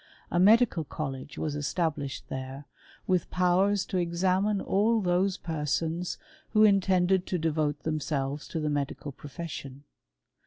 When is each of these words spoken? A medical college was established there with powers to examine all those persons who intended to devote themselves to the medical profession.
A 0.31 0.39
medical 0.39 0.83
college 0.83 1.37
was 1.37 1.55
established 1.55 2.27
there 2.27 2.65
with 3.05 3.29
powers 3.29 3.85
to 3.85 3.99
examine 3.99 4.59
all 4.59 4.99
those 4.99 5.37
persons 5.37 6.17
who 6.53 6.63
intended 6.63 7.27
to 7.27 7.37
devote 7.37 7.83
themselves 7.83 8.47
to 8.47 8.59
the 8.59 8.69
medical 8.71 9.11
profession. 9.11 9.83